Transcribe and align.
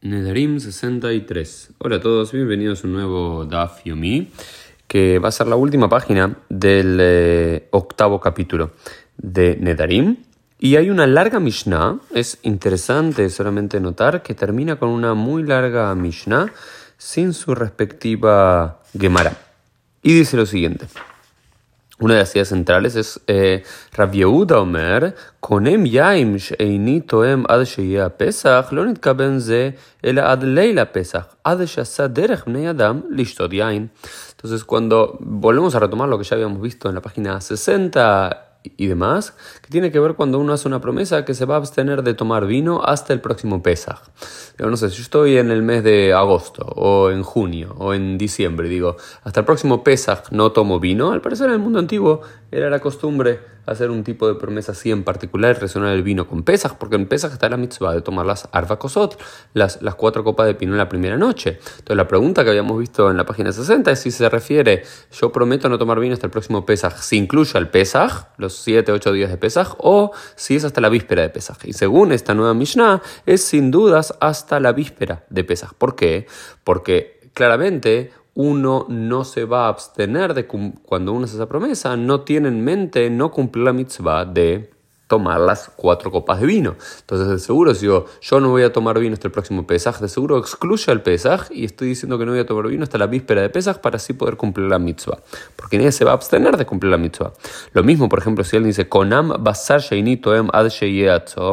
Nedarim 0.00 0.60
63. 0.60 1.70
Hola 1.78 1.96
a 1.96 2.00
todos, 2.00 2.30
bienvenidos 2.30 2.84
a 2.84 2.86
un 2.86 2.92
nuevo 2.92 3.44
Daf 3.46 3.82
Yomi, 3.84 4.30
que 4.86 5.18
va 5.18 5.28
a 5.28 5.32
ser 5.32 5.48
la 5.48 5.56
última 5.56 5.88
página 5.88 6.38
del 6.48 6.98
eh, 7.00 7.66
octavo 7.72 8.20
capítulo 8.20 8.70
de 9.16 9.56
Nedarim. 9.56 10.18
Y 10.60 10.76
hay 10.76 10.90
una 10.90 11.08
larga 11.08 11.40
Mishnah, 11.40 11.98
es 12.14 12.38
interesante 12.42 13.28
solamente 13.28 13.80
notar 13.80 14.22
que 14.22 14.34
termina 14.34 14.76
con 14.76 14.90
una 14.90 15.14
muy 15.14 15.42
larga 15.42 15.92
Mishnah 15.96 16.46
sin 16.96 17.32
su 17.32 17.56
respectiva 17.56 18.80
Gemara. 18.96 19.36
Y 20.04 20.14
dice 20.14 20.36
lo 20.36 20.46
siguiente. 20.46 20.86
Una 22.00 22.14
de 22.14 22.20
las 22.20 22.34
ideas 22.36 22.48
centrales 22.48 22.94
es 22.94 23.20
eh, 23.26 23.64
Rav 23.92 24.12
Yehuda 24.12 24.60
Omer, 24.60 25.16
Konem 25.40 25.84
yaim 25.84 26.36
sheini 26.36 27.00
toem 27.00 27.44
ad 27.48 27.64
sheyea 27.64 28.10
Pesach, 28.10 28.70
lo 28.70 28.84
nitkaben 28.86 29.40
ze 29.40 29.74
el 30.00 30.20
ad 30.20 30.44
leila 30.44 30.92
Pesach, 30.92 31.26
derech 32.14 32.44
bnei 32.44 32.66
adam 32.66 33.02
lishtot 33.10 33.52
yain. 33.52 33.90
Entonces, 34.30 34.64
cuando 34.64 35.16
volvemos 35.18 35.74
a 35.74 35.80
retomar 35.80 36.08
lo 36.08 36.18
que 36.18 36.24
ya 36.24 36.36
habíamos 36.36 36.62
visto 36.62 36.88
en 36.88 36.94
la 36.94 37.00
página 37.00 37.40
60 37.40 38.47
y 38.62 38.86
demás, 38.86 39.34
que 39.62 39.70
tiene 39.70 39.90
que 39.90 40.00
ver 40.00 40.14
cuando 40.14 40.38
uno 40.38 40.52
hace 40.52 40.68
una 40.68 40.80
promesa 40.80 41.24
que 41.24 41.34
se 41.34 41.44
va 41.44 41.54
a 41.54 41.58
abstener 41.58 42.02
de 42.02 42.14
tomar 42.14 42.46
vino 42.46 42.82
hasta 42.82 43.12
el 43.12 43.20
próximo 43.20 43.62
Pesach. 43.62 44.00
no 44.58 44.76
sé, 44.76 44.90
si 44.90 45.02
estoy 45.02 45.38
en 45.38 45.50
el 45.50 45.62
mes 45.62 45.84
de 45.84 46.12
agosto, 46.12 46.64
o 46.64 47.10
en 47.10 47.22
junio, 47.22 47.74
o 47.78 47.94
en 47.94 48.18
diciembre, 48.18 48.68
digo, 48.68 48.96
hasta 49.22 49.40
el 49.40 49.46
próximo 49.46 49.82
Pesach 49.84 50.30
no 50.30 50.52
tomo 50.52 50.80
vino, 50.80 51.12
al 51.12 51.20
parecer 51.20 51.46
en 51.46 51.54
el 51.54 51.58
mundo 51.60 51.78
antiguo 51.78 52.22
era 52.50 52.70
la 52.70 52.80
costumbre 52.80 53.57
hacer 53.70 53.90
un 53.90 54.04
tipo 54.04 54.26
de 54.26 54.34
promesa 54.34 54.72
así 54.72 54.90
en 54.90 55.04
particular, 55.04 55.54
relacionar 55.54 55.94
el 55.94 56.02
vino 56.02 56.26
con 56.26 56.42
Pesach, 56.42 56.74
porque 56.78 56.96
en 56.96 57.06
Pesach 57.06 57.32
está 57.32 57.48
la 57.48 57.56
mitzvah 57.56 57.94
de 57.94 58.02
tomar 58.02 58.26
las 58.26 58.48
arvakosot, 58.52 59.20
las, 59.54 59.82
las 59.82 59.94
cuatro 59.94 60.24
copas 60.24 60.46
de 60.46 60.54
pino 60.54 60.72
en 60.72 60.78
la 60.78 60.88
primera 60.88 61.16
noche. 61.16 61.58
Entonces 61.60 61.96
la 61.96 62.08
pregunta 62.08 62.44
que 62.44 62.50
habíamos 62.50 62.78
visto 62.78 63.10
en 63.10 63.16
la 63.16 63.26
página 63.26 63.52
60 63.52 63.90
es 63.90 64.00
si 64.00 64.10
se 64.10 64.28
refiere, 64.28 64.82
yo 65.12 65.30
prometo 65.32 65.68
no 65.68 65.78
tomar 65.78 66.00
vino 66.00 66.14
hasta 66.14 66.26
el 66.26 66.30
próximo 66.30 66.64
Pesach, 66.64 66.96
si 66.96 67.16
incluye 67.16 67.58
el 67.58 67.68
Pesach, 67.68 68.28
los 68.36 68.54
7, 68.56 68.92
8 68.92 69.12
días 69.12 69.30
de 69.30 69.36
Pesach, 69.36 69.74
o 69.78 70.12
si 70.34 70.56
es 70.56 70.64
hasta 70.64 70.80
la 70.80 70.88
víspera 70.88 71.22
de 71.22 71.30
Pesach. 71.30 71.64
Y 71.64 71.72
según 71.72 72.12
esta 72.12 72.34
nueva 72.34 72.54
Mishnah, 72.54 73.02
es 73.26 73.44
sin 73.44 73.70
dudas 73.70 74.14
hasta 74.20 74.60
la 74.60 74.72
víspera 74.72 75.24
de 75.30 75.44
Pesach. 75.44 75.74
¿Por 75.74 75.94
qué? 75.94 76.26
Porque 76.64 77.30
claramente 77.34 78.12
uno 78.38 78.86
no 78.88 79.24
se 79.24 79.44
va 79.44 79.66
a 79.66 79.68
abstener 79.68 80.32
de 80.32 80.46
cuando 80.46 81.12
uno 81.12 81.24
hace 81.24 81.34
esa 81.34 81.48
promesa, 81.48 81.96
no 81.96 82.20
tiene 82.20 82.46
en 82.46 82.62
mente 82.62 83.10
no 83.10 83.32
cumplir 83.32 83.64
la 83.64 83.72
mitzvah 83.72 84.24
de 84.26 84.70
tomar 85.08 85.40
las 85.40 85.72
cuatro 85.74 86.12
copas 86.12 86.38
de 86.38 86.46
vino. 86.46 86.76
Entonces, 87.00 87.26
de 87.26 87.38
seguro, 87.40 87.74
si 87.74 87.86
yo, 87.86 88.04
yo 88.20 88.38
no 88.38 88.50
voy 88.50 88.62
a 88.62 88.72
tomar 88.72 88.96
vino 89.00 89.14
hasta 89.14 89.26
el 89.26 89.32
próximo 89.32 89.66
Pesaj, 89.66 89.98
de 89.98 90.08
seguro 90.08 90.38
excluye 90.38 90.92
el 90.92 91.02
Pesaj 91.02 91.48
y 91.50 91.64
estoy 91.64 91.88
diciendo 91.88 92.16
que 92.16 92.26
no 92.26 92.30
voy 92.30 92.40
a 92.40 92.46
tomar 92.46 92.68
vino 92.68 92.84
hasta 92.84 92.96
la 92.96 93.08
víspera 93.08 93.42
de 93.42 93.48
Pesaj 93.48 93.78
para 93.80 93.96
así 93.96 94.12
poder 94.12 94.36
cumplir 94.36 94.68
la 94.68 94.78
mitzvah. 94.78 95.18
Porque 95.56 95.76
nadie 95.76 95.90
se 95.90 96.04
va 96.04 96.12
a 96.12 96.14
abstener 96.14 96.56
de 96.56 96.64
cumplir 96.64 96.92
la 96.92 96.98
mitzvah. 96.98 97.32
Lo 97.72 97.82
mismo, 97.82 98.08
por 98.08 98.20
ejemplo, 98.20 98.44
si 98.44 98.56
él 98.56 98.62
dice, 98.62 98.88
Konam 98.88 99.42
basar 99.42 99.80
ad 99.80 100.66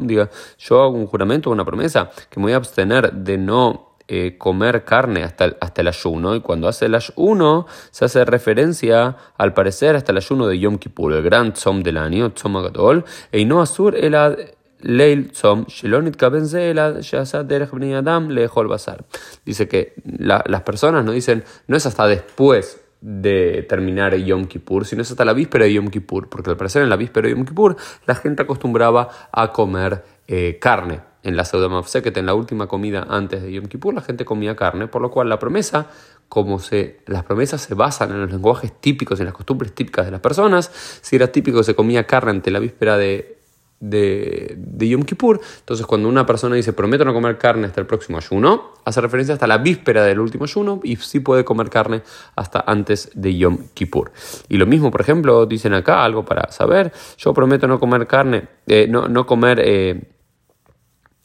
diga, 0.00 0.30
yo 0.56 0.82
hago 0.82 0.96
un 0.96 1.06
juramento, 1.06 1.50
una 1.50 1.66
promesa, 1.66 2.10
que 2.30 2.40
me 2.40 2.44
voy 2.44 2.52
a 2.54 2.56
abstener 2.56 3.12
de 3.12 3.36
no 3.36 3.89
eh, 4.12 4.36
comer 4.36 4.84
carne 4.84 5.22
hasta 5.22 5.44
el, 5.44 5.56
hasta 5.60 5.82
el 5.82 5.86
ayuno, 5.86 6.34
y 6.34 6.40
cuando 6.40 6.66
hace 6.66 6.86
el 6.86 6.96
ayuno 6.96 7.68
se 7.92 8.06
hace 8.06 8.24
referencia, 8.24 9.16
al 9.38 9.54
parecer, 9.54 9.94
hasta 9.94 10.10
el 10.10 10.18
ayuno 10.18 10.48
de 10.48 10.58
Yom 10.58 10.78
Kippur, 10.78 11.12
el 11.12 11.22
gran 11.22 11.52
tzom 11.52 11.84
del 11.84 11.96
año, 11.96 12.32
tzom 12.32 12.56
agadol, 12.56 13.04
e 13.30 13.44
no 13.44 13.62
asur 13.62 13.94
elad 13.94 14.36
leil 14.80 15.30
tzom, 15.30 15.64
shelonit 15.68 16.20
adam 16.20 18.28
basar. 18.68 19.04
Dice 19.44 19.68
que 19.68 19.94
las 20.04 20.62
personas 20.62 21.04
no 21.04 21.12
dicen, 21.12 21.44
no 21.68 21.76
es 21.76 21.86
hasta 21.86 22.08
después 22.08 22.80
de 23.00 23.64
terminar 23.68 24.14
Yom 24.16 24.46
Kippur, 24.46 24.84
sino 24.84 25.02
es 25.02 25.10
hasta 25.10 25.24
la 25.24 25.32
víspera 25.32 25.64
de 25.64 25.74
Yom 25.74 25.88
Kippur, 25.88 26.28
porque 26.28 26.50
al 26.50 26.56
parecer 26.56 26.82
en 26.82 26.90
la 26.90 26.96
víspera 26.96 27.28
de 27.28 27.34
Yom 27.34 27.44
Kippur 27.44 27.76
la 28.06 28.14
gente 28.14 28.42
acostumbraba 28.42 29.08
a 29.32 29.52
comer 29.52 30.04
eh, 30.26 30.58
carne 30.60 31.00
en 31.22 31.36
la 31.36 31.44
que 31.44 32.12
en 32.14 32.26
la 32.26 32.34
última 32.34 32.66
comida 32.66 33.06
antes 33.08 33.42
de 33.42 33.52
Yom 33.52 33.66
Kippur, 33.66 33.92
la 33.92 34.00
gente 34.00 34.24
comía 34.24 34.56
carne, 34.56 34.86
por 34.86 35.02
lo 35.02 35.10
cual 35.10 35.28
la 35.28 35.38
promesa, 35.38 35.88
como 36.28 36.58
se, 36.58 37.00
las 37.06 37.24
promesas 37.24 37.60
se 37.60 37.74
basan 37.74 38.10
en 38.12 38.22
los 38.22 38.30
lenguajes 38.30 38.72
típicos 38.80 39.20
en 39.20 39.26
las 39.26 39.34
costumbres 39.34 39.74
típicas 39.74 40.06
de 40.06 40.12
las 40.12 40.20
personas, 40.20 40.70
si 41.02 41.16
era 41.16 41.30
típico 41.30 41.58
que 41.58 41.64
se 41.64 41.74
comía 41.74 42.06
carne 42.06 42.30
ante 42.30 42.50
la 42.50 42.58
víspera 42.58 42.96
de, 42.96 43.39
de, 43.80 44.54
de, 44.58 44.88
Yom 44.88 45.02
Kippur, 45.02 45.40
entonces 45.60 45.86
cuando 45.86 46.08
una 46.08 46.26
persona 46.26 46.54
dice 46.54 46.74
prometo 46.74 47.04
no 47.04 47.14
comer 47.14 47.38
carne 47.38 47.66
hasta 47.66 47.80
el 47.80 47.86
próximo 47.86 48.18
ayuno, 48.18 48.74
hace 48.84 49.00
referencia 49.00 49.34
hasta 49.34 49.46
la 49.46 49.58
víspera 49.58 50.04
del 50.04 50.20
último 50.20 50.44
ayuno 50.44 50.80
y 50.84 50.96
sí 50.96 51.20
puede 51.20 51.44
comer 51.44 51.70
carne 51.70 52.02
hasta 52.36 52.62
antes 52.66 53.10
de 53.14 53.36
Yom 53.36 53.68
Kippur. 53.74 54.12
Y 54.48 54.58
lo 54.58 54.66
mismo, 54.66 54.90
por 54.90 55.00
ejemplo, 55.00 55.46
dicen 55.46 55.72
acá 55.72 56.04
algo 56.04 56.24
para 56.24 56.52
saber, 56.52 56.92
yo 57.16 57.32
prometo 57.32 57.66
no 57.66 57.80
comer 57.80 58.06
carne, 58.06 58.48
eh, 58.66 58.86
no, 58.88 59.08
no 59.08 59.26
comer... 59.26 59.60
Eh, 59.64 60.16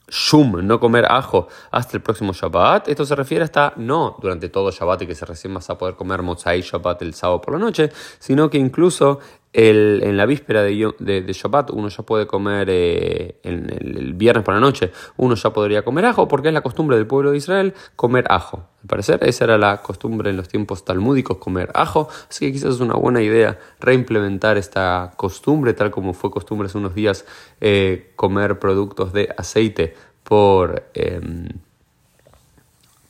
shum, 0.08 0.66
no 0.66 0.80
comer 0.80 1.06
ajo, 1.10 1.48
hasta 1.72 1.98
el 1.98 2.04
próximo 2.04 2.34
Shabbat. 2.34 2.90
Esto 2.90 3.06
se 3.06 3.16
refiere 3.16 3.44
hasta 3.44 3.74
no 3.78 4.18
durante 4.22 4.50
todo 4.50 4.72
Shabbat 4.72 5.02
y 5.02 5.08
que 5.08 5.16
se 5.16 5.26
recién 5.26 5.54
vas 5.54 5.70
a 5.70 5.78
poder 5.78 5.96
comer 5.96 6.22
mozzai 6.22 6.62
Shabbat 6.62 7.02
el 7.02 7.14
sábado 7.14 7.42
por 7.42 7.54
la 7.54 7.60
noche, 7.60 7.92
sino 8.20 8.50
que 8.50 8.58
incluso 8.58 9.20
en 9.58 10.18
la 10.18 10.26
víspera 10.26 10.64
de, 10.64 10.94
de, 11.00 11.34
Shabbat 11.34 11.72
uno 11.72 11.88
ya 11.88 12.04
puede 12.04 12.28
comer, 12.28 12.68
eh, 12.70 13.40
en 13.44 13.70
el, 13.70 14.14
viernes 14.14 14.44
por 14.44 14.54
la 14.54 14.60
noche, 14.60 14.92
uno 15.16 15.36
ya 15.36 15.54
podría 15.54 15.84
comer 15.84 16.06
ajo, 16.06 16.28
porque 16.28 16.50
es 16.50 16.54
la 16.54 16.62
costumbre 16.62 16.98
del 16.98 17.08
pueblo 17.08 17.32
de 17.32 17.38
Israel 17.38 17.74
comer 17.96 18.26
ajo. 18.30 18.68
Al 18.82 18.88
parecer, 18.88 19.20
esa 19.24 19.46
era 19.46 19.58
la 19.58 19.82
costumbre 19.82 20.30
en 20.30 20.36
los 20.36 20.50
tiempos 20.50 20.84
talmúdicos, 20.84 21.38
comer 21.38 21.72
ajo, 21.74 22.10
así 22.30 22.46
que 22.46 22.52
quizás 22.52 22.76
es 22.76 22.82
una 22.82 22.96
buena 22.96 23.22
idea 23.22 23.58
reimplementar 23.80 24.58
esta 24.58 25.14
costumbre, 25.16 25.74
tal 25.74 25.90
como 25.90 26.14
fue 26.14 26.32
costumbre 26.32 26.66
hace 26.66 26.78
unos 26.78 26.94
días 26.94 27.26
eh, 27.62 28.12
comer 28.18 28.60
productos 28.60 29.14
de 29.14 29.34
aceite 29.38 29.96
por, 30.24 30.84
em, 30.94 31.48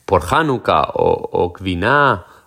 por 0.04 0.22
Hanukkah 0.30 0.90
o, 0.94 1.28
o 1.32 1.52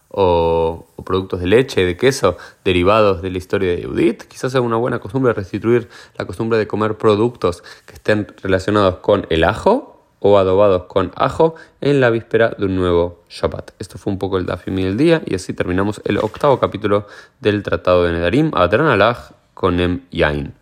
o, 0.09 0.87
productos 1.05 1.39
de 1.39 1.47
leche, 1.47 1.85
de 1.85 1.97
queso, 1.97 2.37
derivados 2.63 3.21
de 3.21 3.31
la 3.31 3.37
historia 3.37 3.75
de 3.75 3.83
Judith. 3.83 4.23
Quizás 4.23 4.51
sea 4.51 4.61
una 4.61 4.77
buena 4.77 4.99
costumbre 4.99 5.33
restituir 5.33 5.89
la 6.17 6.25
costumbre 6.25 6.57
de 6.57 6.67
comer 6.67 6.97
productos 6.97 7.63
que 7.85 7.93
estén 7.93 8.27
relacionados 8.41 8.97
con 8.97 9.25
el 9.29 9.43
ajo 9.43 10.03
o 10.19 10.37
adobados 10.37 10.83
con 10.83 11.11
ajo 11.15 11.55
en 11.81 12.01
la 12.01 12.09
víspera 12.09 12.55
de 12.57 12.65
un 12.65 12.75
nuevo 12.75 13.23
Shabbat. 13.29 13.71
Esto 13.79 13.97
fue 13.97 14.11
un 14.11 14.19
poco 14.19 14.37
el 14.37 14.45
Dafimi 14.45 14.83
del 14.83 14.97
día 14.97 15.21
y 15.25 15.35
así 15.35 15.53
terminamos 15.53 16.01
el 16.05 16.17
octavo 16.17 16.59
capítulo 16.59 17.07
del 17.39 17.63
Tratado 17.63 18.03
de 18.03 18.11
Nedarim, 18.11 18.51
Adran 18.53 18.87
Alaj 18.87 19.31
con 19.53 19.79
Em 19.79 20.01
Yain. 20.11 20.53